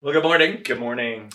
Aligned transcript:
Well, 0.00 0.12
good 0.12 0.22
morning. 0.22 0.60
Good 0.62 0.78
morning. 0.78 1.32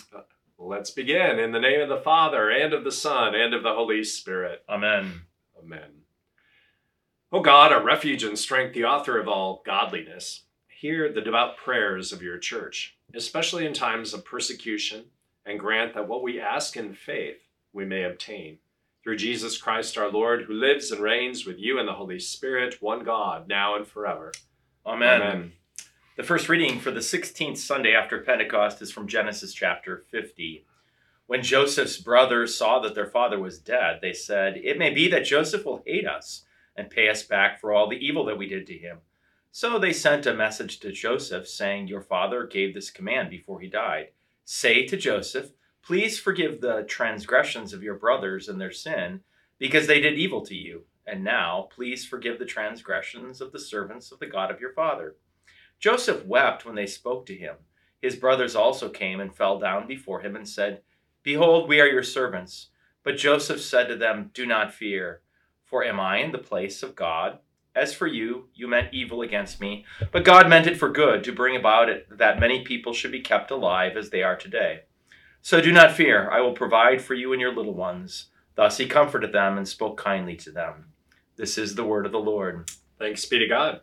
Let's 0.58 0.90
begin 0.90 1.38
in 1.38 1.52
the 1.52 1.60
name 1.60 1.82
of 1.82 1.90
the 1.90 2.00
Father, 2.00 2.48
and 2.48 2.72
of 2.72 2.82
the 2.82 2.90
Son, 2.90 3.34
and 3.34 3.52
of 3.52 3.62
the 3.62 3.74
Holy 3.74 4.02
Spirit. 4.02 4.64
Amen. 4.66 5.20
Amen. 5.62 5.90
O 7.30 7.40
God, 7.40 7.72
our 7.72 7.84
refuge 7.84 8.24
and 8.24 8.38
strength, 8.38 8.72
the 8.72 8.86
author 8.86 9.20
of 9.20 9.28
all 9.28 9.62
godliness, 9.66 10.44
hear 10.66 11.12
the 11.12 11.20
devout 11.20 11.58
prayers 11.58 12.10
of 12.10 12.22
your 12.22 12.38
church, 12.38 12.96
especially 13.14 13.66
in 13.66 13.74
times 13.74 14.14
of 14.14 14.24
persecution, 14.24 15.04
and 15.44 15.60
grant 15.60 15.92
that 15.92 16.08
what 16.08 16.22
we 16.22 16.40
ask 16.40 16.74
in 16.74 16.94
faith 16.94 17.42
we 17.74 17.84
may 17.84 18.04
obtain. 18.04 18.56
Through 19.02 19.18
Jesus 19.18 19.58
Christ 19.58 19.98
our 19.98 20.10
Lord, 20.10 20.44
who 20.44 20.54
lives 20.54 20.90
and 20.90 21.02
reigns 21.02 21.44
with 21.44 21.58
you 21.58 21.78
and 21.78 21.86
the 21.86 21.92
Holy 21.92 22.18
Spirit, 22.18 22.78
one 22.80 23.04
God, 23.04 23.46
now 23.46 23.76
and 23.76 23.86
forever. 23.86 24.32
Amen. 24.86 25.20
Amen. 25.20 25.52
The 26.16 26.22
first 26.22 26.48
reading 26.48 26.78
for 26.78 26.92
the 26.92 27.00
16th 27.00 27.56
Sunday 27.56 27.92
after 27.92 28.20
Pentecost 28.20 28.80
is 28.80 28.92
from 28.92 29.08
Genesis 29.08 29.52
chapter 29.52 29.98
50. 29.98 30.64
When 31.26 31.42
Joseph's 31.42 31.96
brothers 31.96 32.56
saw 32.56 32.78
that 32.78 32.94
their 32.94 33.08
father 33.08 33.40
was 33.40 33.58
dead, 33.58 33.98
they 34.00 34.12
said, 34.12 34.56
It 34.56 34.78
may 34.78 34.90
be 34.90 35.08
that 35.08 35.24
Joseph 35.24 35.64
will 35.64 35.82
hate 35.84 36.06
us 36.06 36.44
and 36.76 36.88
pay 36.88 37.08
us 37.08 37.24
back 37.24 37.60
for 37.60 37.72
all 37.72 37.88
the 37.88 37.96
evil 37.96 38.24
that 38.26 38.38
we 38.38 38.46
did 38.46 38.64
to 38.68 38.78
him. 38.78 38.98
So 39.50 39.76
they 39.76 39.92
sent 39.92 40.24
a 40.24 40.32
message 40.32 40.78
to 40.80 40.92
Joseph, 40.92 41.48
saying, 41.48 41.88
Your 41.88 42.00
father 42.00 42.46
gave 42.46 42.74
this 42.74 42.92
command 42.92 43.28
before 43.28 43.58
he 43.58 43.66
died. 43.66 44.10
Say 44.44 44.86
to 44.86 44.96
Joseph, 44.96 45.50
Please 45.82 46.20
forgive 46.20 46.60
the 46.60 46.84
transgressions 46.86 47.72
of 47.72 47.82
your 47.82 47.96
brothers 47.96 48.48
and 48.48 48.60
their 48.60 48.70
sin, 48.70 49.22
because 49.58 49.88
they 49.88 50.00
did 50.00 50.16
evil 50.16 50.46
to 50.46 50.54
you. 50.54 50.84
And 51.08 51.24
now, 51.24 51.68
please 51.74 52.06
forgive 52.06 52.38
the 52.38 52.44
transgressions 52.44 53.40
of 53.40 53.50
the 53.50 53.58
servants 53.58 54.12
of 54.12 54.20
the 54.20 54.26
God 54.26 54.52
of 54.52 54.60
your 54.60 54.72
father. 54.74 55.16
Joseph 55.84 56.24
wept 56.24 56.64
when 56.64 56.76
they 56.76 56.86
spoke 56.86 57.26
to 57.26 57.36
him. 57.36 57.56
His 58.00 58.16
brothers 58.16 58.56
also 58.56 58.88
came 58.88 59.20
and 59.20 59.36
fell 59.36 59.58
down 59.58 59.86
before 59.86 60.22
him 60.22 60.34
and 60.34 60.48
said, 60.48 60.80
Behold, 61.22 61.68
we 61.68 61.78
are 61.78 61.86
your 61.86 62.02
servants. 62.02 62.68
But 63.02 63.18
Joseph 63.18 63.60
said 63.60 63.88
to 63.88 63.96
them, 63.96 64.30
Do 64.32 64.46
not 64.46 64.72
fear, 64.72 65.20
for 65.62 65.84
am 65.84 66.00
I 66.00 66.20
in 66.20 66.32
the 66.32 66.38
place 66.38 66.82
of 66.82 66.96
God? 66.96 67.38
As 67.76 67.92
for 67.92 68.06
you, 68.06 68.48
you 68.54 68.66
meant 68.66 68.94
evil 68.94 69.20
against 69.20 69.60
me, 69.60 69.84
but 70.10 70.24
God 70.24 70.48
meant 70.48 70.66
it 70.66 70.78
for 70.78 70.88
good, 70.88 71.22
to 71.24 71.32
bring 71.32 71.54
about 71.54 71.90
it 71.90 72.06
that 72.16 72.40
many 72.40 72.64
people 72.64 72.94
should 72.94 73.12
be 73.12 73.20
kept 73.20 73.50
alive 73.50 73.98
as 73.98 74.08
they 74.08 74.22
are 74.22 74.36
today. 74.36 74.84
So 75.42 75.60
do 75.60 75.70
not 75.70 75.92
fear, 75.92 76.30
I 76.30 76.40
will 76.40 76.54
provide 76.54 77.02
for 77.02 77.12
you 77.12 77.34
and 77.34 77.42
your 77.42 77.54
little 77.54 77.74
ones. 77.74 78.28
Thus 78.54 78.78
he 78.78 78.86
comforted 78.86 79.34
them 79.34 79.58
and 79.58 79.68
spoke 79.68 79.98
kindly 79.98 80.36
to 80.36 80.50
them. 80.50 80.94
This 81.36 81.58
is 81.58 81.74
the 81.74 81.84
word 81.84 82.06
of 82.06 82.12
the 82.12 82.18
Lord. 82.18 82.70
Thanks 82.98 83.26
be 83.26 83.38
to 83.38 83.46
God. 83.46 83.82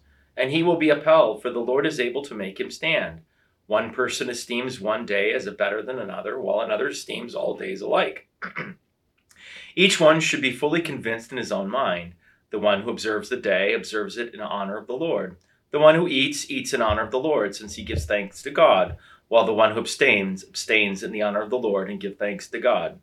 and 0.35 0.51
he 0.51 0.63
will 0.63 0.77
be 0.77 0.89
upheld, 0.89 1.41
for 1.41 1.49
the 1.49 1.59
Lord 1.59 1.85
is 1.85 1.99
able 1.99 2.23
to 2.23 2.35
make 2.35 2.59
him 2.59 2.71
stand. 2.71 3.21
One 3.67 3.93
person 3.93 4.29
esteems 4.29 4.81
one 4.81 5.05
day 5.05 5.33
as 5.33 5.47
a 5.47 5.51
better 5.51 5.81
than 5.81 5.99
another, 5.99 6.39
while 6.39 6.61
another 6.61 6.89
esteems 6.89 7.35
all 7.35 7.57
days 7.57 7.81
alike. 7.81 8.27
Each 9.75 9.99
one 9.99 10.19
should 10.19 10.41
be 10.41 10.51
fully 10.51 10.81
convinced 10.81 11.31
in 11.31 11.37
his 11.37 11.51
own 11.51 11.69
mind. 11.69 12.13
The 12.49 12.59
one 12.59 12.81
who 12.81 12.89
observes 12.89 13.29
the 13.29 13.37
day 13.37 13.73
observes 13.73 14.17
it 14.17 14.33
in 14.33 14.41
honor 14.41 14.77
of 14.77 14.87
the 14.87 14.93
Lord. 14.93 15.37
The 15.71 15.79
one 15.79 15.95
who 15.95 16.07
eats, 16.07 16.51
eats 16.51 16.73
in 16.73 16.81
honor 16.81 17.03
of 17.03 17.11
the 17.11 17.19
Lord, 17.19 17.55
since 17.55 17.75
he 17.75 17.83
gives 17.83 18.05
thanks 18.05 18.43
to 18.43 18.51
God, 18.51 18.97
while 19.29 19.45
the 19.45 19.53
one 19.53 19.71
who 19.71 19.79
abstains, 19.79 20.43
abstains 20.43 21.01
in 21.01 21.13
the 21.13 21.21
honor 21.21 21.41
of 21.41 21.49
the 21.49 21.57
Lord 21.57 21.89
and 21.89 22.01
gives 22.01 22.17
thanks 22.17 22.49
to 22.49 22.59
God. 22.59 22.99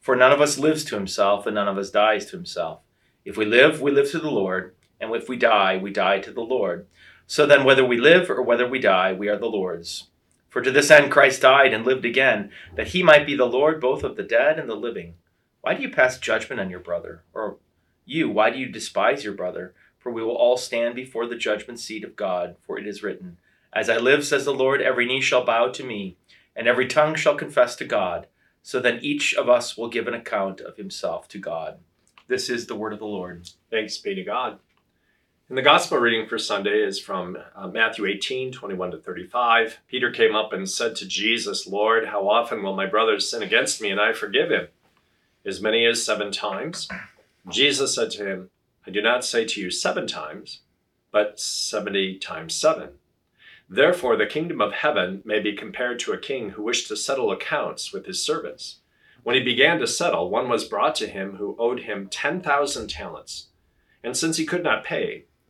For 0.00 0.16
none 0.16 0.32
of 0.32 0.40
us 0.40 0.58
lives 0.58 0.84
to 0.86 0.96
himself, 0.96 1.46
and 1.46 1.54
none 1.54 1.68
of 1.68 1.78
us 1.78 1.90
dies 1.90 2.26
to 2.26 2.36
himself. 2.36 2.80
If 3.24 3.36
we 3.36 3.44
live, 3.44 3.80
we 3.80 3.92
live 3.92 4.10
to 4.10 4.18
the 4.18 4.30
Lord 4.30 4.74
and 5.00 5.14
if 5.14 5.28
we 5.28 5.36
die, 5.36 5.76
we 5.76 5.90
die 5.92 6.18
to 6.20 6.32
the 6.32 6.40
Lord. 6.40 6.86
So 7.26 7.46
then, 7.46 7.64
whether 7.64 7.84
we 7.84 7.98
live 7.98 8.30
or 8.30 8.42
whether 8.42 8.66
we 8.66 8.78
die, 8.78 9.12
we 9.12 9.28
are 9.28 9.38
the 9.38 9.46
Lord's. 9.46 10.08
For 10.48 10.62
to 10.62 10.70
this 10.70 10.90
end 10.90 11.12
Christ 11.12 11.42
died 11.42 11.74
and 11.74 11.84
lived 11.84 12.04
again, 12.04 12.50
that 12.74 12.88
he 12.88 13.02
might 13.02 13.26
be 13.26 13.36
the 13.36 13.44
Lord 13.44 13.80
both 13.80 14.02
of 14.02 14.16
the 14.16 14.22
dead 14.22 14.58
and 14.58 14.68
the 14.68 14.74
living. 14.74 15.14
Why 15.60 15.74
do 15.74 15.82
you 15.82 15.90
pass 15.90 16.18
judgment 16.18 16.60
on 16.60 16.70
your 16.70 16.80
brother? 16.80 17.22
Or 17.34 17.58
you, 18.06 18.30
why 18.30 18.50
do 18.50 18.58
you 18.58 18.66
despise 18.66 19.24
your 19.24 19.34
brother? 19.34 19.74
For 19.98 20.10
we 20.10 20.22
will 20.22 20.36
all 20.36 20.56
stand 20.56 20.94
before 20.94 21.26
the 21.26 21.36
judgment 21.36 21.80
seat 21.80 22.02
of 22.04 22.16
God, 22.16 22.56
for 22.62 22.78
it 22.78 22.86
is 22.86 23.02
written, 23.02 23.36
As 23.72 23.90
I 23.90 23.98
live, 23.98 24.24
says 24.24 24.46
the 24.46 24.54
Lord, 24.54 24.80
every 24.80 25.04
knee 25.04 25.20
shall 25.20 25.44
bow 25.44 25.68
to 25.68 25.84
me, 25.84 26.16
and 26.56 26.66
every 26.66 26.86
tongue 26.86 27.14
shall 27.14 27.34
confess 27.34 27.76
to 27.76 27.84
God. 27.84 28.26
So 28.62 28.80
then 28.80 29.00
each 29.02 29.34
of 29.34 29.48
us 29.48 29.76
will 29.76 29.88
give 29.88 30.08
an 30.08 30.14
account 30.14 30.60
of 30.60 30.76
himself 30.76 31.28
to 31.28 31.38
God. 31.38 31.78
This 32.26 32.48
is 32.48 32.66
the 32.66 32.76
word 32.76 32.92
of 32.92 32.98
the 32.98 33.06
Lord. 33.06 33.48
Thanks 33.70 33.98
be 33.98 34.14
to 34.14 34.22
God. 34.22 34.58
And 35.48 35.56
the 35.56 35.62
gospel 35.62 35.96
reading 35.96 36.26
for 36.26 36.36
Sunday 36.36 36.82
is 36.82 37.00
from 37.00 37.38
uh, 37.56 37.68
Matthew 37.68 38.04
18, 38.04 38.52
21 38.52 38.90
to 38.90 38.98
35. 38.98 39.78
Peter 39.88 40.10
came 40.10 40.36
up 40.36 40.52
and 40.52 40.68
said 40.68 40.94
to 40.96 41.08
Jesus, 41.08 41.66
Lord, 41.66 42.08
how 42.08 42.28
often 42.28 42.62
will 42.62 42.76
my 42.76 42.84
brother 42.84 43.18
sin 43.18 43.42
against 43.42 43.80
me 43.80 43.90
and 43.90 43.98
I 43.98 44.12
forgive 44.12 44.50
him? 44.50 44.68
As 45.46 45.62
many 45.62 45.86
as 45.86 46.04
seven 46.04 46.30
times. 46.32 46.86
Jesus 47.48 47.94
said 47.94 48.10
to 48.10 48.26
him, 48.26 48.50
I 48.86 48.90
do 48.90 49.00
not 49.00 49.24
say 49.24 49.46
to 49.46 49.58
you 49.58 49.70
seven 49.70 50.06
times, 50.06 50.60
but 51.12 51.40
seventy 51.40 52.18
times 52.18 52.54
seven. 52.54 52.90
Therefore, 53.70 54.16
the 54.16 54.26
kingdom 54.26 54.60
of 54.60 54.74
heaven 54.74 55.22
may 55.24 55.40
be 55.40 55.56
compared 55.56 55.98
to 56.00 56.12
a 56.12 56.18
king 56.18 56.50
who 56.50 56.62
wished 56.62 56.88
to 56.88 56.96
settle 56.96 57.32
accounts 57.32 57.90
with 57.90 58.04
his 58.04 58.22
servants. 58.22 58.80
When 59.22 59.34
he 59.34 59.42
began 59.42 59.78
to 59.78 59.86
settle, 59.86 60.28
one 60.28 60.50
was 60.50 60.68
brought 60.68 60.94
to 60.96 61.06
him 61.06 61.36
who 61.36 61.56
owed 61.58 61.80
him 61.80 62.08
10,000 62.10 62.88
talents. 62.88 63.46
And 64.04 64.14
since 64.14 64.36
he 64.36 64.44
could 64.44 64.62
not 64.62 64.84
pay, 64.84 65.24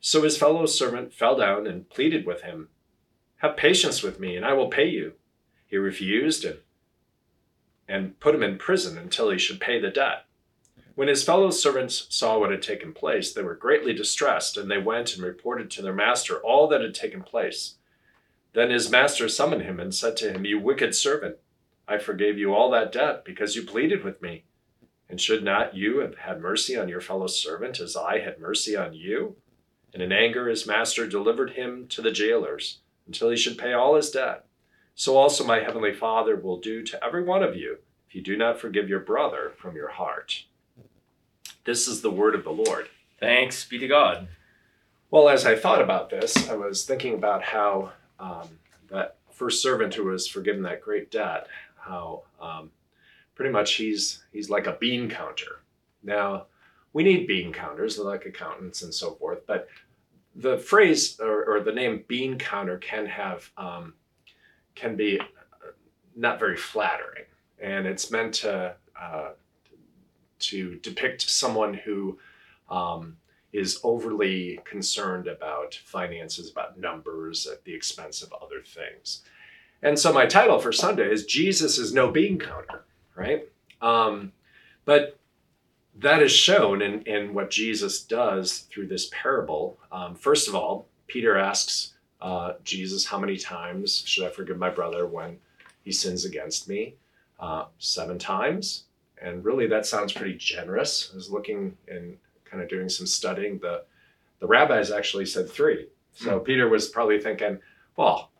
So 0.00 0.22
his 0.22 0.36
fellow 0.36 0.66
servant 0.66 1.12
fell 1.12 1.36
down 1.36 1.66
and 1.66 1.88
pleaded 1.88 2.26
with 2.26 2.42
him, 2.42 2.68
Have 3.38 3.56
patience 3.56 4.02
with 4.02 4.18
me, 4.18 4.36
and 4.36 4.44
I 4.44 4.52
will 4.52 4.68
pay 4.68 4.88
you. 4.88 5.14
He 5.66 5.76
refused 5.76 6.44
and, 6.44 6.58
and 7.86 8.18
put 8.18 8.34
him 8.34 8.42
in 8.42 8.58
prison 8.58 8.98
until 8.98 9.30
he 9.30 9.38
should 9.38 9.60
pay 9.60 9.80
the 9.80 9.90
debt. 9.90 10.24
When 10.94 11.08
his 11.08 11.22
fellow 11.22 11.50
servants 11.50 12.06
saw 12.10 12.38
what 12.38 12.50
had 12.50 12.62
taken 12.62 12.92
place, 12.92 13.32
they 13.32 13.42
were 13.42 13.54
greatly 13.54 13.94
distressed, 13.94 14.56
and 14.56 14.70
they 14.70 14.78
went 14.78 15.14
and 15.14 15.22
reported 15.22 15.70
to 15.70 15.82
their 15.82 15.94
master 15.94 16.38
all 16.40 16.66
that 16.68 16.82
had 16.82 16.94
taken 16.94 17.22
place. 17.22 17.76
Then 18.52 18.70
his 18.70 18.90
master 18.90 19.28
summoned 19.28 19.62
him 19.62 19.78
and 19.78 19.94
said 19.94 20.16
to 20.18 20.32
him, 20.32 20.44
You 20.44 20.58
wicked 20.58 20.94
servant, 20.94 21.36
I 21.86 21.98
forgave 21.98 22.38
you 22.38 22.52
all 22.52 22.70
that 22.70 22.92
debt 22.92 23.24
because 23.24 23.54
you 23.54 23.62
pleaded 23.62 24.04
with 24.04 24.20
me. 24.20 24.44
And 25.08 25.20
should 25.20 25.42
not 25.42 25.74
you 25.74 25.98
have 26.00 26.18
had 26.18 26.40
mercy 26.40 26.76
on 26.76 26.88
your 26.88 27.00
fellow 27.00 27.26
servant 27.26 27.80
as 27.80 27.96
I 27.96 28.20
had 28.20 28.38
mercy 28.38 28.76
on 28.76 28.94
you? 28.94 29.36
And 29.92 30.02
in 30.02 30.12
anger, 30.12 30.48
his 30.48 30.66
master 30.66 31.06
delivered 31.06 31.50
him 31.50 31.86
to 31.88 32.02
the 32.02 32.12
jailers 32.12 32.78
until 33.06 33.30
he 33.30 33.36
should 33.36 33.58
pay 33.58 33.72
all 33.72 33.96
his 33.96 34.10
debt. 34.10 34.44
So 34.94 35.16
also 35.16 35.44
my 35.44 35.60
heavenly 35.60 35.92
Father 35.92 36.36
will 36.36 36.58
do 36.58 36.82
to 36.82 37.04
every 37.04 37.24
one 37.24 37.42
of 37.42 37.56
you 37.56 37.78
if 38.08 38.14
you 38.14 38.22
do 38.22 38.36
not 38.36 38.60
forgive 38.60 38.88
your 38.88 39.00
brother 39.00 39.52
from 39.56 39.74
your 39.74 39.90
heart. 39.90 40.44
This 41.64 41.88
is 41.88 42.02
the 42.02 42.10
word 42.10 42.34
of 42.34 42.44
the 42.44 42.50
Lord. 42.50 42.88
Thanks 43.18 43.64
be 43.64 43.78
to 43.78 43.88
God. 43.88 44.28
Well, 45.10 45.28
as 45.28 45.44
I 45.44 45.56
thought 45.56 45.82
about 45.82 46.10
this, 46.10 46.48
I 46.48 46.54
was 46.54 46.84
thinking 46.84 47.14
about 47.14 47.42
how 47.42 47.92
um, 48.18 48.48
that 48.90 49.16
first 49.30 49.62
servant 49.62 49.94
who 49.94 50.04
was 50.04 50.28
forgiven 50.28 50.62
that 50.62 50.82
great 50.82 51.10
debt, 51.10 51.48
how 51.76 52.22
um, 52.40 52.70
pretty 53.34 53.50
much 53.50 53.74
he's 53.74 54.22
he's 54.32 54.50
like 54.50 54.66
a 54.66 54.76
bean 54.80 55.08
counter. 55.08 55.60
Now, 56.02 56.46
we 56.92 57.02
need 57.02 57.26
bean 57.26 57.52
counters 57.52 57.98
like 57.98 58.26
accountants 58.26 58.82
and 58.82 58.92
so 58.94 59.12
forth 59.14 59.46
but 59.46 59.68
the 60.36 60.58
phrase 60.58 61.18
or, 61.20 61.44
or 61.44 61.60
the 61.60 61.72
name 61.72 62.04
bean 62.08 62.38
counter 62.38 62.78
can 62.78 63.06
have 63.06 63.50
um, 63.56 63.94
can 64.74 64.96
be 64.96 65.20
not 66.16 66.38
very 66.38 66.56
flattering 66.56 67.24
and 67.60 67.86
it's 67.86 68.10
meant 68.10 68.34
to 68.34 68.74
uh, 69.00 69.30
to 70.38 70.76
depict 70.76 71.22
someone 71.22 71.74
who 71.74 72.18
um, 72.70 73.16
is 73.52 73.80
overly 73.82 74.60
concerned 74.64 75.26
about 75.26 75.74
finances, 75.74 76.50
about 76.50 76.78
numbers 76.78 77.46
at 77.46 77.64
the 77.64 77.74
expense 77.74 78.22
of 78.22 78.32
other 78.32 78.62
things. 78.64 79.22
And 79.82 79.98
so 79.98 80.12
my 80.12 80.26
title 80.26 80.58
for 80.58 80.72
Sunday 80.72 81.10
is 81.10 81.24
Jesus 81.24 81.78
is 81.78 81.92
no 81.92 82.10
bean 82.10 82.38
counter, 82.38 82.84
right? 83.14 83.48
Um, 83.80 84.32
but 84.84 85.18
that 86.00 86.22
is 86.22 86.32
shown 86.32 86.82
in, 86.82 87.02
in 87.02 87.34
what 87.34 87.50
Jesus 87.50 88.02
does 88.02 88.60
through 88.70 88.88
this 88.88 89.08
parable. 89.12 89.78
Um, 89.92 90.14
first 90.14 90.48
of 90.48 90.54
all, 90.54 90.86
Peter 91.06 91.36
asks 91.36 91.94
uh, 92.20 92.54
Jesus, 92.64 93.06
How 93.06 93.18
many 93.18 93.36
times 93.36 94.02
should 94.06 94.26
I 94.26 94.30
forgive 94.30 94.58
my 94.58 94.70
brother 94.70 95.06
when 95.06 95.38
he 95.82 95.92
sins 95.92 96.24
against 96.24 96.68
me? 96.68 96.94
Uh, 97.38 97.66
seven 97.78 98.18
times. 98.18 98.84
And 99.20 99.44
really, 99.44 99.66
that 99.66 99.86
sounds 99.86 100.12
pretty 100.12 100.34
generous. 100.34 101.10
I 101.12 101.16
was 101.16 101.30
looking 101.30 101.76
and 101.88 102.16
kind 102.44 102.62
of 102.62 102.68
doing 102.68 102.88
some 102.88 103.06
studying. 103.06 103.58
The, 103.58 103.84
the 104.40 104.46
rabbis 104.46 104.90
actually 104.90 105.26
said 105.26 105.50
three. 105.50 105.88
So 106.14 106.40
mm. 106.40 106.44
Peter 106.44 106.68
was 106.68 106.88
probably 106.88 107.20
thinking, 107.20 107.58
well, 107.96 108.30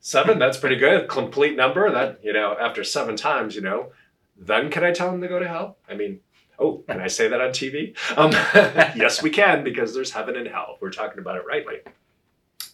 seven, 0.00 0.38
that's 0.38 0.58
pretty 0.58 0.76
good. 0.76 1.08
Complete 1.08 1.56
number. 1.56 1.90
That, 1.90 2.20
you 2.22 2.32
know, 2.32 2.56
after 2.58 2.84
seven 2.84 3.16
times, 3.16 3.56
you 3.56 3.62
know, 3.62 3.92
then 4.36 4.70
can 4.70 4.84
I 4.84 4.92
tell 4.92 5.12
him 5.12 5.20
to 5.20 5.28
go 5.28 5.40
to 5.40 5.48
hell? 5.48 5.76
I 5.88 5.94
mean, 5.94 6.20
oh, 6.58 6.84
can 6.88 7.00
I 7.00 7.06
say 7.06 7.28
that 7.28 7.40
on 7.40 7.50
TV? 7.50 7.96
Um, 8.16 8.32
yes, 8.96 9.22
we 9.22 9.30
can 9.30 9.64
because 9.64 9.94
there's 9.94 10.10
heaven 10.10 10.36
and 10.36 10.48
hell. 10.48 10.78
We're 10.80 10.90
talking 10.90 11.18
about 11.18 11.36
it 11.36 11.44
rightly. 11.46 11.78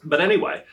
But 0.03 0.21
anyway, 0.21 0.65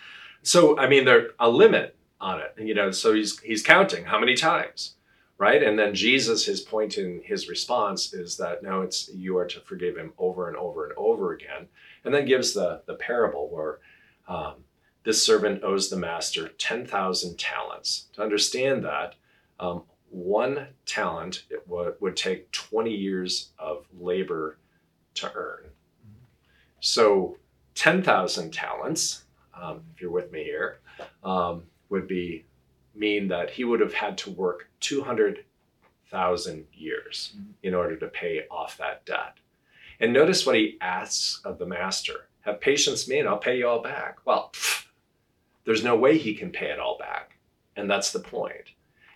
so 0.44 0.78
I 0.78 0.88
mean, 0.88 1.06
there's 1.06 1.32
a 1.40 1.50
limit 1.50 1.96
on 2.20 2.40
it, 2.40 2.54
you 2.58 2.74
know. 2.74 2.92
So 2.92 3.14
he's 3.14 3.40
he's 3.40 3.64
counting 3.64 4.06
how 4.06 4.20
many 4.20 4.36
times, 4.36 4.96
right? 5.38 5.62
And 5.62 5.78
then 5.78 5.94
Jesus, 5.94 6.46
his 6.46 6.62
point 6.62 6.98
in 6.98 7.22
his 7.24 7.48
response 7.48 8.14
is 8.14 8.38
that 8.38 8.64
no, 8.64 8.82
it's 8.82 9.10
you 9.14 9.38
are 9.38 9.48
to 9.48 9.60
forgive 9.62 9.98
him 9.98 10.14
over 10.18 10.48
and 10.48 10.58
over 10.58 10.86
and 10.86 10.94
over 10.98 11.34
again, 11.34 11.68
and 12.04 12.14
then 12.14 12.26
gives 12.26 12.54
the 12.54 12.82
the 12.86 12.96
parable 12.96 13.50
where. 13.50 13.80
Um, 14.28 14.64
this 15.04 15.26
servant 15.26 15.64
owes 15.64 15.90
the 15.90 15.98
master 15.98 16.48
10,000 16.48 17.38
talents. 17.38 18.08
To 18.14 18.22
understand 18.22 18.84
that, 18.86 19.16
um, 19.60 19.84
one 20.12 20.68
talent 20.86 21.46
it 21.50 21.68
w- 21.68 21.96
would 22.00 22.18
take 22.18 22.52
20 22.52 22.92
years 22.92 23.52
of 23.58 23.86
labor 23.98 24.58
to 25.16 25.32
earn. 25.34 25.70
So 26.82 27.38
10,000 27.76 28.52
talents, 28.52 29.24
um, 29.60 29.82
if 29.94 30.02
you're 30.02 30.12
with 30.12 30.32
me 30.32 30.44
here, 30.44 30.80
um, 31.24 31.64
would 31.90 32.08
be 32.08 32.46
mean 32.94 33.28
that 33.30 33.50
he 33.50 33.64
would 33.64 33.80
have 33.80 33.94
had 33.94 34.18
to 34.20 34.32
work 34.32 34.70
200,000 34.82 36.68
years 36.74 37.34
mm-hmm. 37.36 37.52
in 37.64 37.74
order 37.74 37.96
to 37.96 38.08
pay 38.08 38.46
off 38.52 38.78
that 38.78 39.06
debt. 39.06 39.38
And 40.00 40.12
notice 40.12 40.46
what 40.46 40.56
he 40.56 40.78
asks 40.82 41.42
of 41.46 41.58
the 41.58 41.66
master 41.66 42.28
Have 42.42 42.60
patience, 42.60 43.08
me, 43.08 43.20
and 43.20 43.30
I'll 43.30 43.38
pay 43.38 43.60
you 43.60 43.68
all 43.68 43.82
back. 43.82 44.18
Well, 44.26 44.50
pff, 44.52 44.88
there's 45.64 45.84
no 45.84 45.96
way 45.96 46.18
he 46.18 46.34
can 46.34 46.52
pay 46.52 46.72
it 46.72 46.80
all 46.80 46.98
back. 46.98 47.38
And 47.76 47.90
that's 47.90 48.12
the 48.12 48.20
point. 48.20 48.72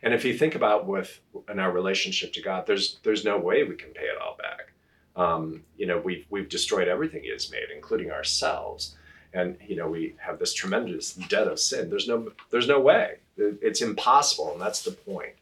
And 0.06 0.14
if 0.14 0.24
you 0.24 0.38
think 0.38 0.54
about 0.54 0.86
with 0.86 1.20
in 1.50 1.60
our 1.60 1.72
relationship 1.72 2.32
to 2.34 2.42
God, 2.42 2.68
there's 2.68 3.00
there's 3.02 3.26
no 3.26 3.40
way 3.40 3.64
we 3.64 3.76
can 3.76 3.90
pay 3.90 4.06
it 4.06 4.22
all 4.22 4.38
back. 4.38 4.72
Um, 5.16 5.64
you 5.78 5.88
know, 5.88 5.98
we've 5.98 6.26
we've 6.30 6.48
destroyed 6.48 6.88
everything 6.88 7.24
He 7.24 7.32
has 7.32 7.52
made, 7.52 7.72
including 7.76 8.12
ourselves, 8.12 8.96
and 9.34 9.58
you 9.68 9.76
know 9.76 9.90
we 9.90 10.16
have 10.20 10.38
this 10.38 10.54
tremendous 10.54 11.14
debt 11.14 11.48
of 11.48 11.60
sin. 11.60 11.90
There's 11.90 12.08
no 12.08 12.32
there's 12.52 12.68
no 12.68 12.80
way. 12.80 13.16
It's 13.36 13.82
impossible, 13.82 14.54
and 14.54 14.62
that's 14.62 14.84
the 14.84 14.92
point. 14.92 15.34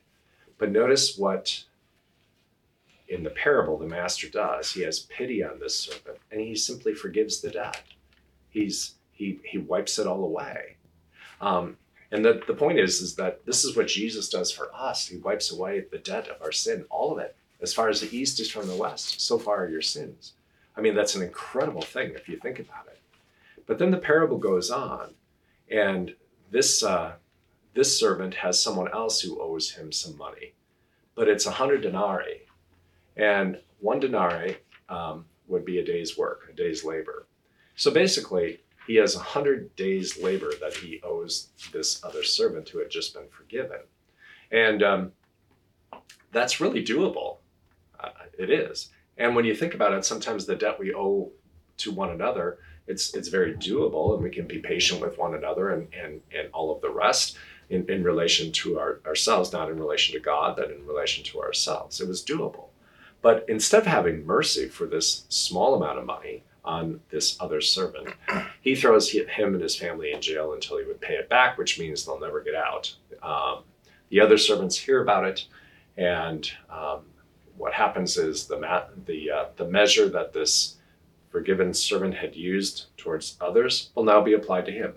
But 0.58 0.72
notice 0.72 1.18
what 1.18 1.66
in 3.10 3.24
the 3.24 3.32
parable 3.32 3.78
the 3.78 3.86
master 3.86 4.30
does. 4.30 4.72
He 4.72 4.82
has 4.84 5.02
pity 5.02 5.44
on 5.44 5.60
this 5.60 5.78
servant, 5.78 6.20
and 6.32 6.40
he 6.40 6.56
simply 6.56 6.96
forgives 6.96 7.42
the 7.42 7.50
debt. 7.50 7.82
He's 8.50 8.96
he 9.12 9.42
he 9.44 9.58
wipes 9.58 10.00
it 10.00 10.08
all 10.08 10.24
away. 10.24 10.78
Um, 11.42 11.76
and 12.14 12.24
the, 12.24 12.40
the 12.46 12.54
point 12.54 12.78
is, 12.78 13.02
is 13.02 13.16
that 13.16 13.44
this 13.44 13.66
is 13.66 13.76
what 13.76 13.88
Jesus 13.88 14.30
does 14.30 14.52
for 14.52 14.70
us. 14.72 15.08
He 15.08 15.18
wipes 15.18 15.52
away 15.52 15.86
the 15.92 15.98
debt 15.98 16.28
of 16.28 16.40
our 16.44 16.52
sin, 16.52 16.86
all 16.92 17.12
of 17.12 17.18
it. 17.18 17.36
As 17.60 17.74
far 17.74 17.90
as 17.90 18.02
the 18.02 18.16
east 18.16 18.40
is 18.40 18.52
from 18.52 18.68
the 18.68 18.76
west, 18.76 19.20
so 19.20 19.40
far 19.40 19.64
are 19.64 19.70
your 19.70 19.82
sins. 19.82 20.34
I 20.78 20.82
mean, 20.82 20.94
that's 20.94 21.16
an 21.16 21.24
incredible 21.24 21.82
thing 21.82 22.12
if 22.12 22.30
you 22.30 22.38
think 22.38 22.60
about 22.60 22.86
it. 22.86 23.00
But 23.66 23.80
then 23.80 23.90
the 23.90 23.98
parable 23.98 24.38
goes 24.38 24.70
on, 24.70 25.16
and 25.72 26.14
this 26.52 26.84
uh, 26.84 27.14
this 27.74 28.00
servant 28.00 28.36
has 28.36 28.62
someone 28.62 28.92
else 28.94 29.20
who 29.22 29.42
owes 29.42 29.72
him 29.72 29.92
some 29.92 30.16
money, 30.16 30.54
but 31.16 31.28
it's 31.28 31.48
a 31.48 31.52
hundred 31.52 31.82
denarii, 31.82 32.42
and 33.18 33.60
one 33.80 34.00
denarii 34.00 34.58
um, 34.88 35.26
would 35.48 35.66
be 35.66 35.80
a 35.80 35.86
day's 35.86 36.16
work, 36.16 36.48
a 36.52 36.56
day's 36.56 36.84
labor. 36.84 37.26
So 37.76 37.90
basically, 37.90 38.60
he 38.88 38.96
has 38.96 39.16
a 39.16 39.20
hundred 39.20 39.76
days' 39.76 40.22
labor 40.22 40.52
that 40.60 40.76
he 40.76 41.02
owes 41.04 41.50
this 41.72 42.04
other 42.04 42.24
servant 42.24 42.70
who 42.70 42.80
had 42.80 42.90
just 42.90 43.14
been 43.14 43.28
forgiven, 43.30 43.80
and 44.52 44.84
um, 44.84 45.12
that's 46.32 46.60
really 46.60 46.84
doable. 46.84 47.38
Uh, 48.00 48.10
it 48.38 48.50
is, 48.50 48.90
and 49.18 49.36
when 49.36 49.46
you 49.46 49.56
think 49.56 49.74
about 49.74 49.94
it, 49.94 50.06
sometimes 50.06 50.46
the 50.46 50.56
debt 50.56 50.80
we 50.80 50.94
owe 50.94 51.32
to 51.78 51.92
one 51.92 52.10
another, 52.10 52.60
it's 52.88 53.14
it's 53.14 53.30
very 53.30 53.54
doable, 53.56 54.14
and 54.14 54.24
we 54.24 54.30
can 54.30 54.48
be 54.48 54.60
patient 54.60 55.02
with 55.02 55.18
one 55.18 55.36
another, 55.36 55.70
and 55.70 55.88
and 55.94 56.22
and 56.36 56.50
all 56.54 56.76
of 56.76 56.82
the 56.82 56.90
rest. 56.90 57.38
In, 57.70 57.90
in 57.90 58.04
relation 58.04 58.52
to 58.52 58.78
our, 58.78 59.00
ourselves, 59.06 59.54
not 59.54 59.70
in 59.70 59.80
relation 59.80 60.14
to 60.14 60.20
God, 60.20 60.58
but 60.58 60.70
in 60.70 60.86
relation 60.86 61.24
to 61.24 61.42
ourselves. 61.42 62.02
It 62.02 62.08
was 62.08 62.24
doable. 62.24 62.68
But 63.22 63.46
instead 63.48 63.80
of 63.80 63.88
having 63.88 64.26
mercy 64.26 64.68
for 64.68 64.86
this 64.86 65.26
small 65.30 65.74
amount 65.74 65.98
of 65.98 66.06
money, 66.06 66.44
on 66.66 67.02
this 67.10 67.38
other 67.40 67.62
servant. 67.62 68.10
He 68.62 68.76
throws 68.76 69.10
him 69.10 69.54
and 69.54 69.62
his 69.62 69.76
family 69.76 70.14
in 70.14 70.22
jail 70.22 70.54
until 70.54 70.78
he 70.78 70.86
would 70.86 71.02
pay 71.02 71.16
it 71.16 71.30
back, 71.30 71.58
which 71.58 71.80
means 71.80 72.06
they'll 72.06 72.20
never 72.20 72.42
get 72.42 72.56
out. 72.56 72.96
Um, 73.22 73.64
the 74.10 74.22
other 74.22 74.38
servants 74.38 74.78
hear 74.78 75.02
about 75.02 75.26
it, 75.26 75.46
and 75.98 76.50
um, 76.70 77.00
what 77.58 77.74
happens 77.74 78.18
is 78.18 78.48
the 78.48 78.60
ma- 78.60 78.86
the 79.06 79.32
uh, 79.32 79.46
the 79.56 79.68
measure 79.68 80.08
that 80.10 80.34
this 80.34 80.78
forgiven 81.30 81.74
servant 81.74 82.14
had 82.14 82.36
used 82.36 82.86
towards 82.96 83.38
others 83.42 83.90
will 83.96 84.04
now 84.04 84.22
be 84.22 84.34
applied 84.34 84.66
to 84.66 84.72
him. 84.72 84.94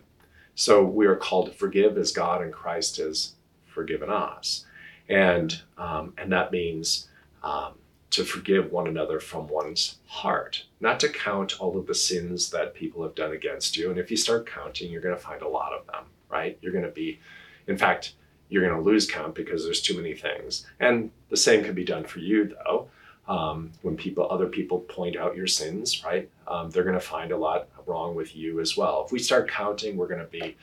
So 0.54 0.84
we 0.84 1.06
are 1.06 1.16
called 1.16 1.46
to 1.46 1.52
forgive 1.52 1.96
as 1.98 2.12
God 2.12 2.42
and 2.42 2.52
Christ 2.52 2.98
has 2.98 3.32
forgiven 3.66 4.10
us, 4.10 4.66
and 5.08 5.60
um, 5.78 6.12
and 6.18 6.30
that 6.32 6.52
means 6.52 7.08
um, 7.42 7.74
to 8.10 8.24
forgive 8.24 8.72
one 8.72 8.86
another 8.86 9.20
from 9.20 9.48
one's 9.48 9.98
heart, 10.06 10.64
not 10.80 11.00
to 11.00 11.08
count 11.08 11.60
all 11.60 11.76
of 11.76 11.86
the 11.86 11.94
sins 11.94 12.50
that 12.50 12.74
people 12.74 13.02
have 13.02 13.14
done 13.14 13.32
against 13.32 13.76
you. 13.76 13.90
And 13.90 13.98
if 13.98 14.10
you 14.10 14.16
start 14.16 14.46
counting, 14.46 14.90
you're 14.90 15.00
going 15.00 15.16
to 15.16 15.20
find 15.20 15.42
a 15.42 15.48
lot 15.48 15.72
of 15.72 15.86
them, 15.86 16.04
right? 16.30 16.58
You're 16.60 16.72
going 16.72 16.84
to 16.84 16.90
be, 16.90 17.20
in 17.66 17.76
fact, 17.76 18.14
you're 18.48 18.66
going 18.66 18.76
to 18.76 18.88
lose 18.88 19.10
count 19.10 19.34
because 19.34 19.64
there's 19.64 19.82
too 19.82 19.96
many 19.96 20.14
things. 20.14 20.66
And 20.78 21.10
the 21.30 21.36
same 21.36 21.64
can 21.64 21.74
be 21.74 21.84
done 21.84 22.04
for 22.04 22.20
you, 22.20 22.46
though. 22.64 22.88
Um, 23.28 23.72
when 23.82 23.96
people, 23.96 24.28
other 24.30 24.46
people 24.46 24.78
point 24.78 25.16
out 25.16 25.34
your 25.34 25.48
sins, 25.48 26.04
right? 26.04 26.30
Um, 26.46 26.70
they're 26.70 26.84
going 26.84 26.94
to 26.94 27.00
find 27.00 27.32
a 27.32 27.36
lot 27.36 27.68
wrong 27.84 28.14
with 28.14 28.36
you 28.36 28.60
as 28.60 28.76
well. 28.76 29.02
If 29.04 29.10
we 29.10 29.18
start 29.18 29.50
counting, 29.50 29.96
we're 29.96 30.06
going 30.06 30.20
to 30.20 30.26
be, 30.26 30.56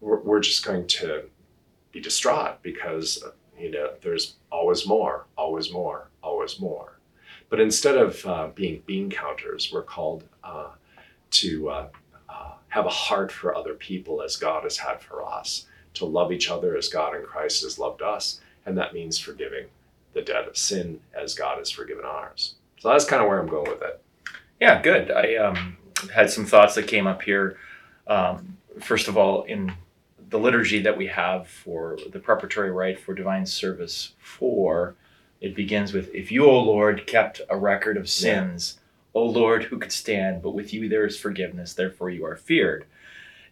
we're, 0.00 0.18
we're 0.18 0.40
just 0.40 0.64
going 0.66 0.88
to 0.88 1.26
be 1.94 2.00
distraught 2.00 2.60
because 2.62 3.24
you 3.58 3.70
know 3.70 3.92
there's 4.02 4.34
always 4.50 4.86
more, 4.86 5.26
always 5.38 5.72
more, 5.72 6.08
always 6.24 6.58
more. 6.58 6.98
But 7.50 7.60
instead 7.60 7.96
of 7.96 8.26
uh, 8.26 8.48
being 8.54 8.82
bean 8.86 9.10
counters, 9.10 9.70
we're 9.72 9.82
called 9.82 10.24
uh, 10.42 10.70
to 11.32 11.68
uh, 11.68 11.88
uh, 12.28 12.52
have 12.68 12.86
a 12.86 12.90
heart 12.90 13.30
for 13.30 13.54
other 13.54 13.74
people 13.74 14.22
as 14.22 14.36
God 14.36 14.64
has 14.64 14.78
had 14.78 15.00
for 15.00 15.24
us, 15.24 15.66
to 15.94 16.04
love 16.04 16.32
each 16.32 16.50
other 16.50 16.76
as 16.76 16.88
God 16.88 17.14
in 17.14 17.22
Christ 17.22 17.62
has 17.62 17.78
loved 17.78 18.02
us, 18.02 18.40
and 18.66 18.76
that 18.78 18.94
means 18.94 19.18
forgiving 19.18 19.66
the 20.14 20.22
debt 20.22 20.48
of 20.48 20.56
sin 20.56 21.00
as 21.12 21.34
God 21.34 21.58
has 21.58 21.70
forgiven 21.70 22.04
ours. 22.04 22.54
So 22.80 22.88
that's 22.88 23.04
kind 23.04 23.22
of 23.22 23.28
where 23.28 23.38
I'm 23.38 23.48
going 23.48 23.70
with 23.70 23.82
it. 23.82 24.02
Yeah, 24.60 24.80
good. 24.80 25.10
I 25.10 25.36
um, 25.36 25.76
had 26.12 26.30
some 26.30 26.46
thoughts 26.46 26.74
that 26.76 26.86
came 26.86 27.06
up 27.06 27.22
here. 27.22 27.58
Um, 28.06 28.56
first 28.80 29.08
of 29.08 29.16
all, 29.16 29.42
in 29.44 29.72
the 30.30 30.38
liturgy 30.38 30.82
that 30.82 30.96
we 30.96 31.06
have 31.06 31.46
for 31.46 31.98
the 32.12 32.18
preparatory 32.18 32.70
rite 32.70 32.98
for 32.98 33.14
divine 33.14 33.46
service 33.46 34.14
four 34.18 34.96
it 35.44 35.54
begins 35.54 35.92
with, 35.92 36.12
If 36.14 36.32
you, 36.32 36.46
O 36.46 36.58
Lord, 36.58 37.06
kept 37.06 37.42
a 37.50 37.56
record 37.56 37.98
of 37.98 38.08
sins, 38.08 38.78
yeah. 38.78 39.20
O 39.20 39.26
Lord, 39.26 39.64
who 39.64 39.78
could 39.78 39.92
stand? 39.92 40.40
But 40.40 40.54
with 40.54 40.72
you 40.72 40.88
there 40.88 41.04
is 41.04 41.18
forgiveness, 41.20 41.74
therefore 41.74 42.08
you 42.08 42.24
are 42.24 42.34
feared. 42.34 42.86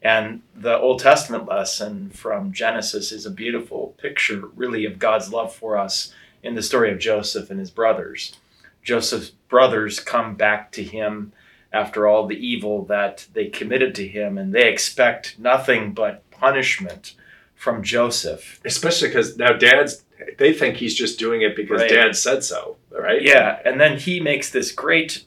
And 0.01 0.41
the 0.57 0.79
Old 0.79 1.01
Testament 1.01 1.47
lesson 1.47 2.09
from 2.09 2.53
Genesis 2.53 3.13
is 3.13 3.27
a 3.27 3.31
beautiful 3.31 3.95
picture, 3.99 4.47
really, 4.57 4.87
of 4.87 4.99
God's 4.99 5.31
love 5.31 5.55
for 5.55 5.77
us 5.77 6.15
in 6.43 6.55
the 6.55 6.63
story 6.63 6.91
of 6.91 6.99
Joseph 6.99 7.51
and 7.51 7.61
his 7.61 7.71
brothers. 7.71 8.37
Joseph's 8.83 9.29
brothers 9.49 10.01
come 10.01 10.35
back 10.35 10.73
to 10.73 10.83
him 10.83 11.33
after 11.75 12.09
all 12.09 12.27
the 12.27 12.47
evil 12.47 12.87
that 12.87 13.27
they 13.35 13.47
committed 13.49 13.95
to 13.97 14.09
him, 14.09 14.39
and 14.39 14.55
they 14.55 14.67
expect 14.69 15.39
nothing 15.39 15.93
but 15.93 16.29
punishment 16.31 17.15
from 17.55 17.83
Joseph. 17.83 18.61
Especially 18.65 19.09
because 19.09 19.37
now 19.37 19.53
dad's 19.53 20.05
they 20.39 20.53
think 20.53 20.77
he's 20.77 20.95
just 20.95 21.19
doing 21.19 21.43
it 21.43 21.57
because 21.57 21.81
Right. 21.81 21.91
dad 21.91 22.17
said 22.17 22.45
so, 22.45 22.77
right? 22.91 23.23
Yeah, 23.23 23.61
and 23.65 23.81
then 23.81 23.99
he 23.99 24.21
makes 24.21 24.51
this 24.51 24.73
great 24.73 25.25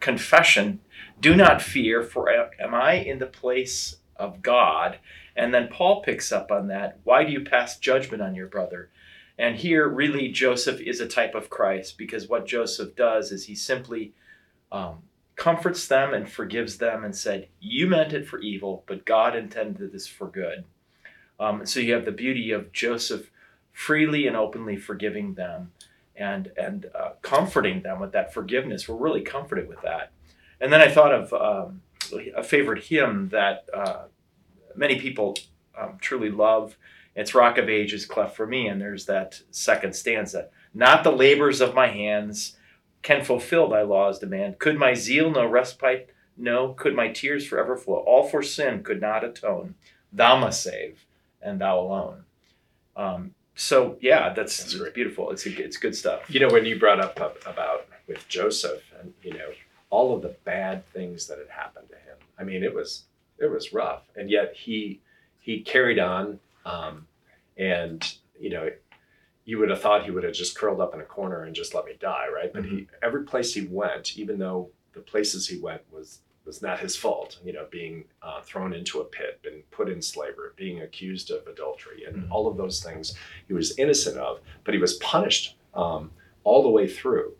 confession 0.00 0.80
Do 1.20 1.34
not 1.36 1.62
fear, 1.62 2.02
for 2.02 2.28
am 2.28 2.74
I 2.74 2.94
in 2.94 3.18
the 3.18 3.26
place 3.26 3.96
of 4.16 4.42
God? 4.42 4.98
And 5.36 5.54
then 5.54 5.68
Paul 5.68 6.02
picks 6.02 6.32
up 6.32 6.50
on 6.50 6.68
that. 6.68 6.98
Why 7.04 7.24
do 7.24 7.32
you 7.32 7.40
pass 7.44 7.78
judgment 7.78 8.22
on 8.22 8.34
your 8.34 8.48
brother? 8.48 8.90
And 9.38 9.56
here, 9.56 9.88
really, 9.88 10.28
Joseph 10.28 10.80
is 10.80 11.00
a 11.00 11.08
type 11.08 11.34
of 11.34 11.50
Christ 11.50 11.96
because 11.98 12.28
what 12.28 12.46
Joseph 12.46 12.94
does 12.94 13.32
is 13.32 13.46
he 13.46 13.54
simply 13.54 14.12
um, 14.70 14.98
comforts 15.36 15.86
them 15.86 16.14
and 16.14 16.28
forgives 16.28 16.78
them 16.78 17.04
and 17.04 17.14
said, 17.16 17.48
You 17.60 17.86
meant 17.86 18.12
it 18.12 18.26
for 18.26 18.38
evil, 18.40 18.84
but 18.86 19.04
God 19.04 19.34
intended 19.34 19.92
this 19.92 20.06
for 20.06 20.28
good. 20.28 20.64
Um, 21.40 21.66
so 21.66 21.80
you 21.80 21.94
have 21.94 22.04
the 22.04 22.12
beauty 22.12 22.50
of 22.52 22.72
Joseph 22.72 23.30
freely 23.74 24.26
and 24.26 24.36
openly 24.36 24.76
forgiving 24.76 25.34
them 25.34 25.72
and 26.16 26.50
and 26.56 26.86
uh, 26.94 27.10
comforting 27.20 27.82
them 27.82 28.00
with 28.00 28.12
that 28.12 28.32
forgiveness. 28.32 28.88
We're 28.88 28.96
really 28.96 29.20
comforted 29.20 29.68
with 29.68 29.82
that. 29.82 30.12
And 30.60 30.72
then 30.72 30.80
I 30.80 30.88
thought 30.88 31.12
of 31.12 31.32
um, 31.34 31.82
a 32.34 32.42
favorite 32.42 32.84
hymn 32.84 33.28
that 33.30 33.66
uh, 33.74 34.04
many 34.74 34.98
people 34.98 35.36
um, 35.78 35.98
truly 36.00 36.30
love. 36.30 36.78
It's 37.14 37.34
"Rock 37.34 37.58
of 37.58 37.68
Ages, 37.68 38.06
cleft 38.06 38.36
for 38.36 38.46
me," 38.46 38.68
and 38.68 38.80
there's 38.80 39.06
that 39.06 39.42
second 39.50 39.94
stanza. 39.94 40.48
Not 40.72 41.04
the 41.04 41.12
labors 41.12 41.60
of 41.60 41.74
my 41.74 41.88
hands 41.88 42.56
can 43.02 43.22
fulfill 43.22 43.68
thy 43.68 43.82
law's 43.82 44.18
demand. 44.18 44.58
Could 44.58 44.78
my 44.78 44.94
zeal 44.94 45.30
no 45.30 45.46
respite 45.46 46.10
know, 46.36 46.72
Could 46.72 46.96
my 46.96 47.08
tears 47.08 47.46
forever 47.46 47.76
flow? 47.76 48.02
All 48.06 48.28
for 48.28 48.42
sin 48.42 48.82
could 48.82 49.00
not 49.00 49.22
atone. 49.22 49.74
Thou 50.12 50.36
must 50.38 50.62
save, 50.62 51.06
and 51.40 51.60
thou 51.60 51.78
alone. 51.78 52.24
Um, 52.96 53.34
so 53.54 53.96
yeah, 54.00 54.32
that's, 54.32 54.58
That's 54.58 54.74
it's 54.74 54.90
beautiful. 54.92 55.30
It's 55.30 55.46
it's 55.46 55.76
good 55.76 55.94
stuff. 55.94 56.28
You 56.28 56.40
know, 56.40 56.48
when 56.48 56.64
you 56.64 56.78
brought 56.78 57.00
up 57.00 57.18
ab- 57.20 57.38
about 57.46 57.86
with 58.06 58.26
Joseph 58.28 58.82
and, 59.00 59.12
you 59.22 59.32
know, 59.32 59.50
all 59.90 60.14
of 60.14 60.22
the 60.22 60.36
bad 60.44 60.86
things 60.88 61.26
that 61.26 61.38
had 61.38 61.48
happened 61.48 61.88
to 61.88 61.94
him. 61.94 62.16
I 62.38 62.44
mean, 62.44 62.62
it 62.62 62.74
was, 62.74 63.04
it 63.38 63.50
was 63.50 63.72
rough. 63.72 64.02
And 64.16 64.30
yet 64.30 64.54
he, 64.54 65.00
he 65.38 65.60
carried 65.60 65.98
on. 65.98 66.40
Um, 66.66 67.06
and, 67.56 68.14
you 68.38 68.50
know, 68.50 68.68
you 69.44 69.58
would 69.58 69.70
have 69.70 69.80
thought 69.80 70.04
he 70.04 70.10
would 70.10 70.24
have 70.24 70.32
just 70.32 70.56
curled 70.56 70.80
up 70.80 70.94
in 70.94 71.00
a 71.00 71.04
corner 71.04 71.44
and 71.44 71.54
just 71.54 71.74
let 71.74 71.84
me 71.84 71.92
die, 72.00 72.26
right? 72.34 72.52
But 72.52 72.64
he, 72.64 72.86
every 73.02 73.24
place 73.24 73.54
he 73.54 73.66
went, 73.66 74.16
even 74.16 74.38
though 74.38 74.70
the 74.94 75.00
places 75.00 75.46
he 75.46 75.58
went 75.58 75.82
was 75.92 76.20
was 76.46 76.60
not 76.60 76.78
his 76.78 76.94
fault, 76.94 77.38
you 77.42 77.54
know, 77.54 77.66
being 77.70 78.04
uh, 78.22 78.42
thrown 78.42 78.74
into 78.74 79.00
a 79.00 79.04
pit, 79.04 79.40
been 79.42 79.62
put 79.70 79.88
in 79.88 80.02
slavery, 80.02 80.43
being 80.56 80.80
accused 80.82 81.30
of 81.30 81.46
adultery, 81.46 82.04
and 82.04 82.16
Mhm. 82.24 82.30
all 82.30 82.46
of 82.46 82.56
those 82.56 82.82
things 82.82 83.16
he 83.46 83.52
was 83.54 83.78
innocent 83.78 84.16
of, 84.18 84.40
but 84.64 84.74
he 84.74 84.80
was 84.80 84.94
punished 84.94 85.56
um, 85.74 86.12
all 86.44 86.62
the 86.62 86.68
way 86.68 86.86
through. 86.86 87.34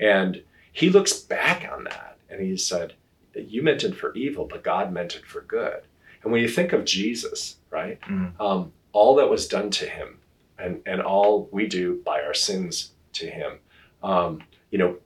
And 0.00 0.42
he 0.72 0.90
looks 0.90 1.12
back 1.12 1.68
on 1.70 1.84
that 1.84 2.18
and 2.28 2.40
he 2.40 2.56
said, 2.56 2.94
You 3.34 3.62
meant 3.62 3.84
it 3.84 3.94
for 3.94 4.14
evil, 4.14 4.46
but 4.46 4.62
God 4.64 4.92
meant 4.92 5.14
it 5.14 5.24
for 5.26 5.42
good. 5.42 5.82
And 6.22 6.32
when 6.32 6.40
you 6.42 6.48
think 6.48 6.72
of 6.72 6.84
Jesus, 6.84 7.56
right, 7.70 8.00
Mhm. 8.00 8.40
um, 8.40 8.72
all 8.92 9.14
that 9.16 9.28
was 9.30 9.46
done 9.46 9.70
to 9.70 9.86
him 9.86 10.18
and, 10.58 10.82
and 10.86 11.00
all 11.02 11.48
we 11.52 11.66
do 11.66 12.00
by 12.04 12.22
our 12.22 12.34
sins 12.34 12.92
to 13.12 13.26
him, 13.30 13.58
um, 14.02 14.42
you 14.70 14.78
know, 14.78 14.96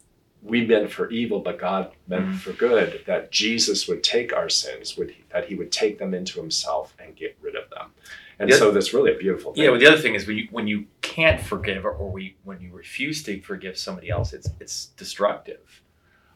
we 0.42 0.64
meant 0.64 0.90
for 0.90 1.10
evil, 1.10 1.40
but 1.40 1.58
God 1.58 1.92
meant 2.06 2.26
Mhm. 2.30 2.36
for 2.36 2.52
good, 2.52 3.02
that 3.06 3.30
Jesus 3.30 3.86
would 3.88 4.02
take 4.02 4.32
our 4.32 4.48
sins, 4.48 4.96
would 4.96 5.14
that 5.30 5.46
he 5.48 5.54
would 5.54 5.70
take 5.70 5.98
them 5.98 6.14
into 6.14 6.40
himself 6.40 6.94
and 6.98 7.14
of 7.14 7.39
them. 7.70 7.92
And 8.38 8.48
Yeah. 8.50 8.56
so 8.56 8.70
that's 8.70 8.92
really 8.94 9.12
a 9.12 9.18
beautiful 9.18 9.52
thing. 9.52 9.64
Yeah, 9.64 9.70
well, 9.70 9.80
the 9.80 9.86
other 9.86 9.98
thing 10.00 10.14
is 10.14 10.26
when 10.26 10.36
you 10.38 10.48
when 10.50 10.66
you 10.66 10.86
can't 11.02 11.40
forgive 11.40 11.84
or, 11.84 11.90
or 11.92 12.10
we 12.10 12.36
when 12.44 12.60
you 12.60 12.72
refuse 12.72 13.22
to 13.24 13.40
forgive 13.40 13.76
somebody 13.76 14.08
else, 14.10 14.32
it's 14.32 14.48
it's 14.60 14.86
destructive, 14.96 15.82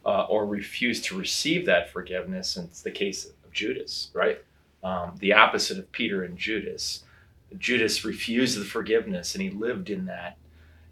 uh, 0.05 0.25
or 0.29 0.47
refuse 0.47 1.01
to 1.03 1.17
receive 1.17 1.65
that 1.67 1.91
forgiveness. 1.91 2.57
And 2.57 2.69
it's 2.69 2.83
the 2.83 2.91
case 2.91 3.25
of 3.27 3.53
Judas, 3.53 4.11
right? 4.15 4.39
um, 4.83 5.15
the 5.19 5.33
opposite 5.33 5.79
of 5.79 5.91
Peter 5.93 6.25
and 6.25 6.37
Judas. 6.37 7.05
Judas 7.57 8.05
refused 8.05 8.61
the 8.61 8.65
forgiveness, 8.67 9.35
and 9.35 9.41
he 9.43 9.49
lived 9.49 9.89
in 9.89 10.05
that, 10.05 10.37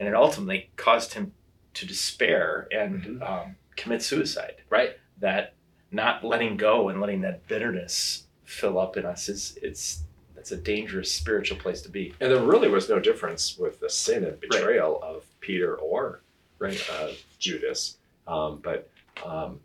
and 0.01 0.09
it 0.09 0.15
ultimately 0.15 0.71
caused 0.77 1.13
him 1.13 1.33
to 1.75 1.85
despair 1.87 2.69
and 2.73 3.03
Mhm. 3.21 3.23
um, 3.31 3.57
commit 3.77 4.01
suicide. 4.03 4.63
Right. 4.71 4.97
That 5.19 5.53
not 5.91 6.25
letting 6.25 6.57
go 6.57 6.89
and 6.89 7.03
letting 7.03 7.21
that 7.21 7.47
bitterness 7.49 8.27
fill 8.45 8.79
up 8.79 8.97
in 8.97 9.05
us 9.05 9.29
is 9.29 9.59
it's 9.61 10.05
that's 10.43 10.51
a 10.51 10.57
dangerous 10.57 11.13
spiritual 11.13 11.57
place 11.57 11.83
to 11.83 11.89
be. 11.89 12.13
And 12.21 12.33
there 12.33 12.43
really 12.43 12.67
was 12.67 12.89
no 12.89 12.99
difference 12.99 13.57
with 13.57 13.79
the 13.79 13.89
sin 13.89 14.25
and 14.25 14.41
betrayal 14.41 14.99
of 15.01 15.25
Peter 15.41 15.77
or 15.77 16.21
Right. 16.59 16.85
uh, 16.91 17.11
Judas. 17.39 17.99
Um, 18.27 18.59
but 18.61 18.91
um, 19.25 19.61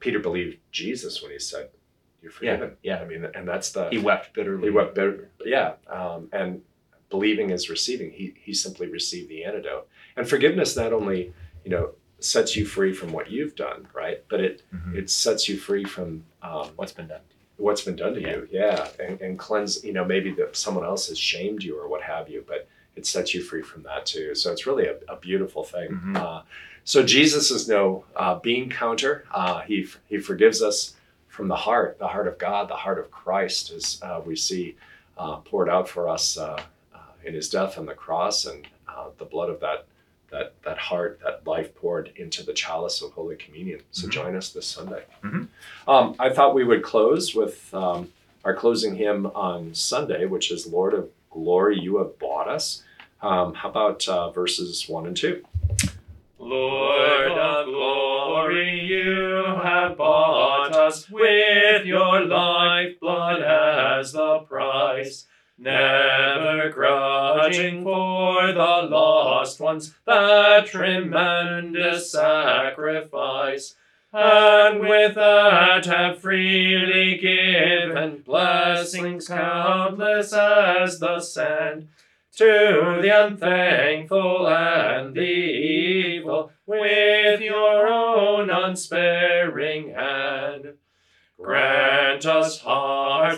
Peter 0.00 0.18
believed 0.18 0.58
Jesus 0.72 1.22
when 1.22 1.30
he 1.30 1.38
said, 1.38 1.68
"You're 2.20 2.32
forgiven." 2.32 2.76
yeah. 2.82 2.98
I 3.00 3.04
mean, 3.04 3.24
and 3.32 3.46
that's 3.46 3.70
the 3.70 3.88
He 3.90 3.98
wept 3.98 4.34
bitterly. 4.34 4.64
he 4.64 4.70
wept 4.70 4.94
bitter, 4.96 5.30
yeah. 5.44 5.74
Um, 5.88 6.28
and 6.32 6.62
believing 7.10 7.50
is 7.50 7.70
receiving. 7.70 8.10
He 8.10 8.34
he 8.40 8.52
simply 8.54 8.88
received 8.88 9.28
the 9.28 9.44
antidote. 9.44 9.88
And 10.16 10.28
forgiveness 10.28 10.76
not 10.76 10.92
only 10.92 11.32
you 11.64 11.70
know 11.70 11.90
sets 12.20 12.56
you 12.56 12.64
free 12.66 12.92
from 12.92 13.12
what 13.12 13.30
you've 13.30 13.54
done, 13.56 13.86
right? 13.94 14.24
But 14.28 14.40
it 14.40 14.62
Mhm. 14.74 14.96
it 14.96 15.10
sets 15.10 15.48
you 15.48 15.56
free 15.58 15.84
from 15.84 16.24
um, 16.42 16.70
What's 16.76 16.92
been 16.92 17.06
done? 17.08 17.20
What's 17.58 17.82
been 17.82 17.96
done 17.96 18.14
to 18.14 18.20
Yeah. 18.20 18.28
you. 18.30 18.48
Yeah. 18.50 18.88
And, 18.98 19.20
and 19.20 19.38
cleanse 19.38 19.84
you 19.84 19.92
know 19.92 20.04
maybe 20.04 20.30
that 20.32 20.56
someone 20.56 20.84
else 20.84 21.08
has 21.08 21.18
shamed 21.18 21.62
you 21.62 21.78
or 21.78 21.86
what 21.88 22.02
have 22.02 22.28
you 22.30 22.44
but 22.48 22.66
it 22.96 23.04
sets 23.06 23.32
you 23.34 23.42
free 23.42 23.62
from 23.62 23.82
that 23.84 24.06
too. 24.06 24.34
So 24.34 24.50
it's 24.52 24.66
really 24.66 24.86
a, 24.86 24.96
a 25.08 25.16
beautiful 25.16 25.62
thing. 25.64 25.90
Mhm. 25.90 26.16
uh, 26.16 26.42
so 26.84 27.02
jesus 27.02 27.50
is 27.50 27.68
no 27.68 28.04
uh, 28.16 28.36
bean 28.36 28.70
counter. 28.70 29.24
Uh, 29.30 29.60
he, 29.60 29.86
he 30.06 30.16
forgives 30.18 30.62
us 30.62 30.94
from 31.28 31.46
the 31.48 31.56
heart 31.66 31.98
the 31.98 32.08
heart 32.08 32.26
of 32.26 32.38
god 32.38 32.68
the 32.68 32.74
heart 32.84 32.98
of 32.98 33.10
christ 33.10 33.70
as 33.70 34.00
uh, 34.02 34.20
we 34.24 34.34
see 34.34 34.74
uh, 35.18 35.36
poured 35.38 35.68
out 35.68 35.88
for 35.88 36.08
us 36.08 36.38
uh, 36.38 36.60
uh, 36.94 36.98
in 37.24 37.34
his 37.34 37.48
death 37.48 37.76
on 37.78 37.86
the 37.86 37.94
cross 37.94 38.46
and 38.46 38.66
uh, 38.88 39.08
the 39.18 39.24
blood 39.24 39.50
of 39.50 39.60
that 39.60 39.84
that 40.30 40.54
that 40.62 40.78
heart 40.78 41.20
that 41.24 41.46
life 41.46 41.74
poured 41.74 42.12
into 42.16 42.42
the 42.44 42.52
chalice 42.52 43.00
of 43.02 43.10
holy 43.12 43.36
communion 43.36 43.80
so 43.92 44.06
Mhm. 44.06 44.10
join 44.10 44.36
us 44.36 44.50
this 44.50 44.66
sunday 44.66 45.04
Mhm. 45.24 45.48
um, 45.86 46.14
I 46.18 46.30
thought 46.30 46.54
we 46.54 46.64
would 46.64 46.82
close 46.82 47.34
with 47.34 47.72
um, 47.74 48.12
our 48.44 48.54
closing 48.54 48.94
hymn 48.96 49.26
on 49.26 49.74
Sunday, 49.74 50.24
which 50.24 50.50
is 50.50 50.66
Lord 50.66 50.94
of 50.94 51.10
Glory, 51.30 51.78
You 51.78 51.98
Have 51.98 52.18
Bought 52.18 52.48
Us. 52.48 52.82
Um, 53.20 53.52
how 53.54 53.68
about 53.68 54.06
uh, 54.08 54.30
verses 54.30 54.88
1 54.88 55.06
and 55.06 55.16
2? 55.16 55.44
Lord 56.38 57.32
of 57.32 57.66
glory, 57.66 58.80
you 58.80 59.44
have 59.62 59.96
bought 59.98 60.72
us 60.72 61.10
with 61.10 61.84
your 61.84 62.24
life 62.26 62.98
blood 63.00 63.42
as 63.42 64.12
the 64.12 64.38
price, 64.40 65.26
never 65.58 66.70
grudging 66.70 67.82
for 67.82 68.52
the 68.52 68.88
lost 68.88 69.60
ones 69.60 69.94
that 70.06 70.66
tremendous 70.66 72.12
sacrifice. 72.12 73.74
And 74.12 74.80
with 74.80 75.16
that 75.16 75.84
have 75.84 76.20
freely 76.20 77.18
given 77.18 78.22
blessings 78.22 79.28
countless 79.28 80.32
as 80.32 80.98
the 80.98 81.20
sand 81.20 81.88
to 82.36 83.00
the 83.02 83.26
unthankful 83.26 84.48
and 84.48 85.14
the 85.14 85.20
evil 85.20 86.52
with 86.66 87.40
your 87.40 87.88
own 87.88 88.48
unsparing 88.48 89.90
hand. 89.90 90.17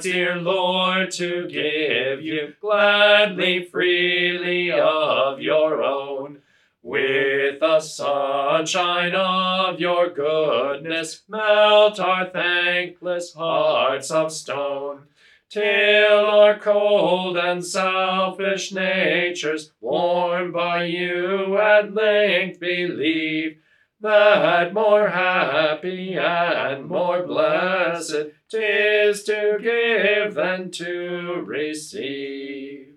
Dear 0.01 0.37
Lord, 0.37 1.11
to 1.13 1.47
give 1.49 2.23
you 2.23 2.55
gladly, 2.61 3.65
freely 3.65 4.73
of 4.73 5.41
your 5.41 5.83
own. 5.83 6.39
With 6.83 7.61
the 7.61 7.81
sunshine 7.81 9.15
of 9.15 9.79
your 9.79 10.09
goodness, 10.09 11.23
melt 11.29 12.01
our 12.01 12.31
thankless 12.31 13.35
hearts 13.35 14.11
of 14.11 14.33
stone 14.33 15.03
till 15.51 16.25
our 16.25 16.59
cold 16.59 17.37
and 17.37 17.65
selfish 17.65 18.73
natures, 18.73 19.73
warmed 19.83 20.55
by 20.55 20.85
you, 20.85 21.59
at 21.59 21.93
length 21.93 22.59
believe 22.61 23.59
that 24.01 24.73
more 24.73 25.09
happy 25.09 26.17
and 26.17 26.87
more 26.87 27.27
blessed 27.27 28.31
tis 28.51 29.25
to 29.25 29.59
give 29.61 30.35
than 30.35 30.71
to 30.73 31.43
receive. 31.45 32.95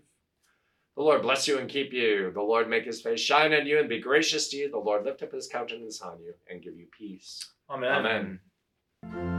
The 0.95 1.01
Lord 1.01 1.23
bless 1.23 1.47
you 1.47 1.57
and 1.57 1.69
keep 1.69 1.91
you. 1.91 2.31
The 2.31 2.41
Lord 2.41 2.69
make 2.69 2.85
his 2.85 3.01
face 3.01 3.19
shine 3.19 3.53
on 3.53 3.65
you 3.65 3.79
and 3.79 3.89
be 3.89 3.99
gracious 3.99 4.49
to 4.49 4.57
you. 4.57 4.69
The 4.69 4.77
Lord 4.77 5.05
lift 5.05 5.23
up 5.23 5.31
his 5.31 5.47
countenance 5.47 6.01
on 6.01 6.19
you 6.21 6.33
and 6.49 6.61
give 6.61 6.77
you 6.77 6.85
peace. 6.97 7.43
Amen. 7.69 8.39
Amen. 9.03 9.32